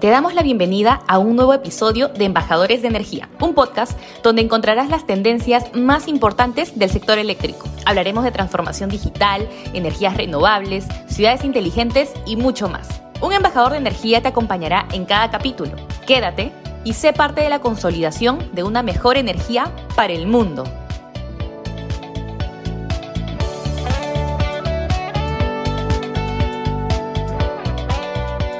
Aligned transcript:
Te 0.00 0.10
damos 0.10 0.34
la 0.34 0.42
bienvenida 0.42 1.00
a 1.08 1.18
un 1.18 1.36
nuevo 1.36 1.54
episodio 1.54 2.08
de 2.08 2.26
Embajadores 2.26 2.82
de 2.82 2.88
Energía, 2.88 3.30
un 3.40 3.54
podcast 3.54 3.98
donde 4.22 4.42
encontrarás 4.42 4.90
las 4.90 5.06
tendencias 5.06 5.74
más 5.74 6.06
importantes 6.06 6.78
del 6.78 6.90
sector 6.90 7.16
eléctrico. 7.16 7.66
Hablaremos 7.86 8.22
de 8.22 8.30
transformación 8.30 8.90
digital, 8.90 9.48
energías 9.72 10.14
renovables, 10.14 10.86
ciudades 11.08 11.44
inteligentes 11.44 12.12
y 12.26 12.36
mucho 12.36 12.68
más. 12.68 13.00
Un 13.22 13.32
embajador 13.32 13.72
de 13.72 13.78
energía 13.78 14.20
te 14.20 14.28
acompañará 14.28 14.86
en 14.92 15.06
cada 15.06 15.30
capítulo. 15.30 15.72
Quédate 16.06 16.52
y 16.84 16.92
sé 16.92 17.14
parte 17.14 17.40
de 17.40 17.48
la 17.48 17.60
consolidación 17.60 18.50
de 18.52 18.64
una 18.64 18.82
mejor 18.82 19.16
energía 19.16 19.72
para 19.96 20.12
el 20.12 20.26
mundo. 20.26 20.64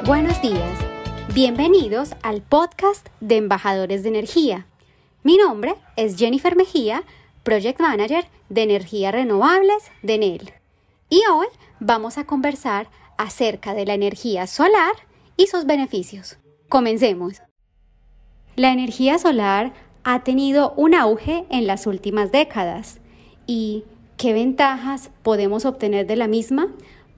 Buenos 0.06 0.40
días, 0.40 0.78
bienvenidos 1.36 2.12
al 2.22 2.40
podcast 2.40 3.08
de 3.20 3.36
Embajadores 3.36 4.02
de 4.02 4.08
Energía. 4.08 4.64
Mi 5.22 5.36
nombre 5.36 5.74
es 5.96 6.16
Jennifer 6.16 6.56
Mejía, 6.56 7.02
Project 7.42 7.78
Manager 7.78 8.24
de 8.48 8.62
Energías 8.62 9.12
Renovables 9.12 9.90
de 10.02 10.16
NEL. 10.16 10.54
Y 11.10 11.20
hoy 11.30 11.48
vamos 11.78 12.16
a 12.16 12.24
conversar 12.24 12.88
acerca 13.18 13.74
de 13.74 13.84
la 13.84 13.92
energía 13.92 14.46
solar 14.46 14.92
y 15.36 15.48
sus 15.48 15.66
beneficios. 15.66 16.38
Comencemos. 16.70 17.42
La 18.54 18.72
energía 18.72 19.18
solar 19.18 19.74
ha 20.04 20.24
tenido 20.24 20.72
un 20.78 20.94
auge 20.94 21.44
en 21.50 21.66
las 21.66 21.86
últimas 21.86 22.32
décadas. 22.32 22.98
¿Y 23.46 23.84
qué 24.16 24.32
ventajas 24.32 25.10
podemos 25.22 25.66
obtener 25.66 26.06
de 26.06 26.16
la 26.16 26.28
misma? 26.28 26.68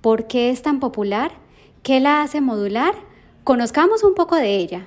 ¿Por 0.00 0.26
qué 0.26 0.50
es 0.50 0.62
tan 0.62 0.80
popular? 0.80 1.30
¿Qué 1.84 2.00
la 2.00 2.22
hace 2.22 2.40
modular? 2.40 3.06
Conozcamos 3.44 4.04
un 4.04 4.14
poco 4.14 4.36
de 4.36 4.56
ella. 4.56 4.86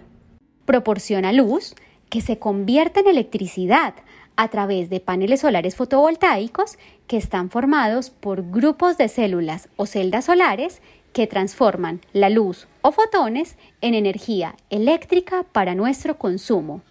Proporciona 0.66 1.31
luz 1.33 1.75
que 2.09 2.21
se 2.21 2.39
convierte 2.39 2.99
en 2.99 3.07
electricidad 3.07 3.95
a 4.35 4.47
través 4.49 4.89
de 4.89 4.99
paneles 4.99 5.41
solares 5.41 5.75
fotovoltaicos 5.75 6.77
que 7.07 7.17
están 7.17 7.49
formados 7.49 8.09
por 8.09 8.49
grupos 8.49 8.97
de 8.97 9.07
células 9.07 9.69
o 9.77 9.85
celdas 9.85 10.25
solares 10.25 10.81
que 11.13 11.27
transforman 11.27 12.02
la 12.13 12.29
luz 12.29 12.67
o 12.81 12.91
fotones 12.91 13.57
en 13.81 13.95
energía 13.95 14.55
eléctrica 14.69 15.44
para 15.52 15.75
nuestro 15.75 16.17
consumo. 16.17 16.81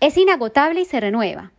Es 0.00 0.16
inagotable 0.16 0.82
y 0.82 0.84
se 0.84 1.00
renueva. 1.00 1.52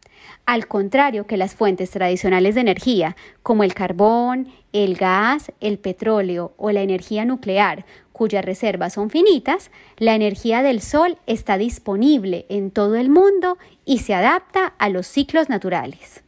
Al 0.45 0.67
contrario 0.67 1.27
que 1.27 1.37
las 1.37 1.55
fuentes 1.55 1.91
tradicionales 1.91 2.55
de 2.55 2.61
energía, 2.61 3.15
como 3.43 3.63
el 3.63 3.73
carbón, 3.73 4.47
el 4.73 4.95
gas, 4.95 5.51
el 5.59 5.77
petróleo 5.77 6.53
o 6.57 6.71
la 6.71 6.81
energía 6.81 7.25
nuclear, 7.25 7.85
cuyas 8.19 8.43
reservas 8.43 8.91
son 8.91 9.09
finitas, 9.09 9.71
la 9.95 10.13
energía 10.13 10.61
del 10.61 10.81
Sol 10.81 11.17
está 11.25 11.57
disponible 11.57 12.45
en 12.49 12.69
todo 12.69 12.97
el 12.97 13.09
mundo 13.09 13.57
y 13.85 13.99
se 13.99 14.13
adapta 14.13 14.73
a 14.77 14.89
los 14.89 15.07
ciclos 15.07 15.47
naturales. 15.47 16.21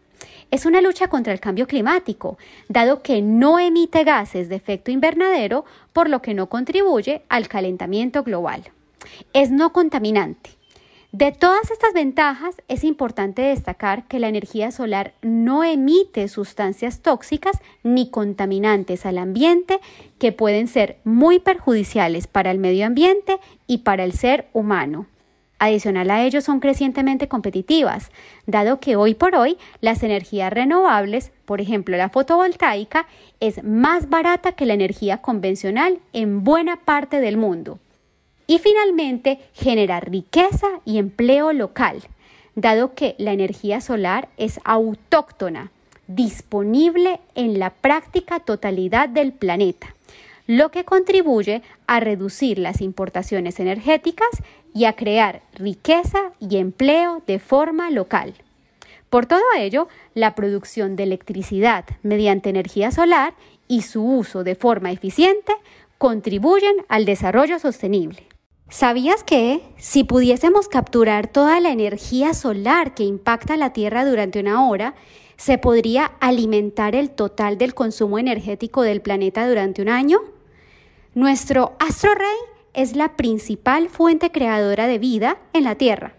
Es 0.52 0.66
una 0.66 0.80
lucha 0.80 1.10
contra 1.10 1.34
el 1.34 1.42
cambio 1.42 1.68
climático, 1.68 2.38
dado 2.70 3.02
que 3.04 3.22
no 3.22 3.60
emite 3.60 4.06
gases 4.06 4.48
de 4.48 4.56
efecto 4.56 4.90
invernadero, 4.90 5.66
por 5.92 6.10
lo 6.10 6.22
que 6.22 6.34
no 6.34 6.48
contribuye 6.48 7.24
al 7.28 7.50
calentamiento 7.50 8.24
global. 8.24 8.64
Es 9.34 9.52
no 9.52 9.74
contaminante 9.74 10.61
de 11.12 11.34
todas 11.34 11.70
estas 11.72 11.94
ventajas, 11.94 12.56
es 12.70 12.86
importante 12.86 13.42
destacar 13.42 14.08
que 14.08 14.20
la 14.20 14.30
energía 14.30 14.72
solar 14.72 15.14
no 15.22 15.66
emite 15.66 16.30
sustancias 16.30 17.02
tóxicas 17.02 17.60
ni 17.84 18.10
contaminantes 18.10 19.06
al 19.06 19.18
ambiente 19.18 19.82
que 20.20 20.32
pueden 20.32 20.70
ser 20.70 21.00
muy 21.04 21.40
perjudiciales 21.40 22.28
para 22.28 22.50
el 22.50 22.60
medio 22.60 22.86
ambiente 22.86 23.40
y 23.68 23.80
para 23.80 24.06
el 24.06 24.14
ser 24.14 24.48
humano. 24.54 25.06
Adicional 25.60 26.10
a 26.12 26.24
ello, 26.24 26.40
son 26.40 26.62
crecientemente 26.62 27.28
competitivas, 27.28 28.10
dado 28.48 28.80
que 28.80 28.96
hoy 28.96 29.14
por 29.14 29.36
hoy 29.36 29.58
las 29.82 30.04
energías 30.04 30.52
renovables, 30.52 31.34
por 31.44 31.60
ejemplo 31.60 31.98
la 31.98 32.10
fotovoltaica, 32.10 33.06
es 33.42 33.64
más 33.66 34.10
barata 34.10 34.54
que 34.54 34.66
la 34.66 34.76
energía 34.76 35.18
convencional 35.18 36.00
en 36.14 36.46
buena 36.46 36.78
parte 36.78 37.20
del 37.20 37.36
mundo. 37.36 37.80
Y 38.52 38.60
finalmente, 38.60 39.40
generar 39.54 40.12
riqueza 40.12 40.68
y 40.84 40.98
empleo 40.98 41.54
local, 41.54 42.02
dado 42.54 42.94
que 42.96 43.16
la 43.18 43.32
energía 43.32 43.80
solar 43.80 44.28
es 44.36 44.60
autóctona, 44.66 45.72
disponible 46.08 47.22
en 47.34 47.60
la 47.60 47.70
práctica 47.70 48.42
totalidad 48.42 49.08
del 49.08 49.32
planeta, 49.32 49.96
lo 50.48 50.70
que 50.70 50.84
contribuye 50.84 51.62
a 51.88 52.02
reducir 52.02 52.60
las 52.60 52.82
importaciones 52.82 53.58
energéticas 53.62 54.28
y 54.74 54.84
a 54.84 54.98
crear 54.98 55.44
riqueza 55.54 56.34
y 56.42 56.58
empleo 56.58 57.24
de 57.26 57.40
forma 57.40 57.90
local. 57.90 58.34
Por 59.10 59.28
todo 59.28 59.46
ello, 59.58 59.88
la 60.14 60.36
producción 60.36 60.98
de 60.98 61.04
electricidad 61.04 61.86
mediante 62.04 62.50
energía 62.50 62.92
solar 62.92 63.34
y 63.70 63.84
su 63.84 64.04
uso 64.04 64.44
de 64.44 64.56
forma 64.56 64.92
eficiente 64.92 65.54
contribuyen 65.98 66.76
al 66.90 67.06
desarrollo 67.06 67.58
sostenible. 67.58 68.28
¿Sabías 68.72 69.26
que 69.26 69.62
si 69.78 70.06
pudiésemos 70.06 70.70
capturar 70.70 71.28
toda 71.28 71.60
la 71.60 71.72
energía 71.72 72.34
solar 72.34 72.94
que 72.94 73.04
impacta 73.04 73.58
la 73.58 73.74
Tierra 73.74 74.06
durante 74.06 74.40
una 74.40 74.66
hora, 74.66 74.96
se 75.36 75.58
podría 75.58 76.06
alimentar 76.22 76.96
el 76.96 77.12
total 77.12 77.58
del 77.58 77.74
consumo 77.74 78.18
energético 78.18 78.84
del 78.84 79.02
planeta 79.02 79.46
durante 79.46 79.82
un 79.82 79.90
año? 79.90 80.22
Nuestro 81.14 81.74
astro 81.80 82.16
rey 82.16 82.38
es 82.74 82.96
la 82.96 83.18
principal 83.18 83.90
fuente 83.90 84.32
creadora 84.32 84.88
de 84.88 85.00
vida 85.00 85.38
en 85.52 85.66
la 85.66 85.76
Tierra. 85.76 86.16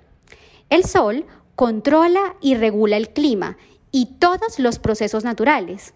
El 0.68 0.84
Sol 0.84 1.24
controla 1.56 2.36
y 2.42 2.54
regula 2.54 2.98
el 2.98 3.14
clima 3.14 3.56
y 3.92 4.18
todos 4.18 4.58
los 4.58 4.78
procesos 4.78 5.24
naturales. 5.24 5.94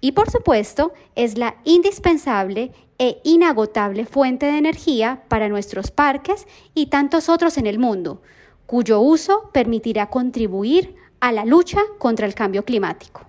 Y 0.00 0.12
por 0.12 0.30
supuesto, 0.30 0.92
es 1.16 1.36
la 1.36 1.56
indispensable 1.64 2.70
e 2.98 3.20
inagotable 3.24 4.06
fuente 4.06 4.46
de 4.46 4.58
energía 4.58 5.22
para 5.28 5.48
nuestros 5.48 5.90
parques 5.90 6.46
y 6.74 6.86
tantos 6.86 7.28
otros 7.28 7.58
en 7.58 7.66
el 7.66 7.78
mundo, 7.78 8.22
cuyo 8.66 9.00
uso 9.00 9.50
permitirá 9.52 10.08
contribuir 10.08 10.94
a 11.20 11.32
la 11.32 11.44
lucha 11.44 11.80
contra 11.98 12.26
el 12.26 12.34
cambio 12.34 12.64
climático. 12.64 13.26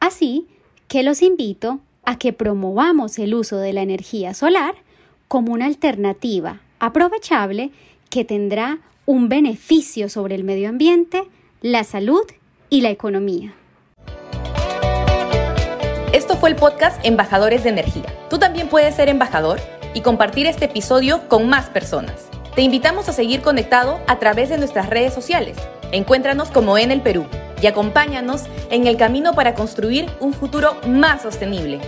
Así 0.00 0.46
que 0.88 1.02
los 1.02 1.22
invito 1.22 1.80
a 2.04 2.18
que 2.18 2.32
promovamos 2.32 3.18
el 3.18 3.34
uso 3.34 3.58
de 3.58 3.72
la 3.72 3.82
energía 3.82 4.34
solar 4.34 4.74
como 5.28 5.52
una 5.52 5.66
alternativa 5.66 6.60
aprovechable 6.78 7.70
que 8.10 8.24
tendrá 8.24 8.80
un 9.06 9.28
beneficio 9.28 10.08
sobre 10.08 10.34
el 10.34 10.44
medio 10.44 10.68
ambiente, 10.68 11.24
la 11.60 11.84
salud 11.84 12.24
y 12.70 12.82
la 12.82 12.90
economía. 12.90 13.54
Esto 16.14 16.36
fue 16.36 16.48
el 16.48 16.54
podcast 16.54 17.04
Embajadores 17.04 17.64
de 17.64 17.70
Energía. 17.70 18.04
Tú 18.30 18.38
también 18.38 18.68
puedes 18.68 18.94
ser 18.94 19.08
embajador 19.08 19.58
y 19.94 20.02
compartir 20.02 20.46
este 20.46 20.66
episodio 20.66 21.26
con 21.26 21.48
más 21.48 21.70
personas. 21.70 22.28
Te 22.54 22.62
invitamos 22.62 23.08
a 23.08 23.12
seguir 23.12 23.42
conectado 23.42 23.98
a 24.06 24.20
través 24.20 24.48
de 24.48 24.56
nuestras 24.56 24.88
redes 24.88 25.12
sociales. 25.12 25.56
Encuéntranos 25.90 26.52
como 26.52 26.78
en 26.78 26.92
el 26.92 27.00
Perú 27.00 27.26
y 27.60 27.66
acompáñanos 27.66 28.44
en 28.70 28.86
el 28.86 28.96
camino 28.96 29.34
para 29.34 29.54
construir 29.54 30.08
un 30.20 30.32
futuro 30.32 30.76
más 30.86 31.22
sostenible. 31.22 31.80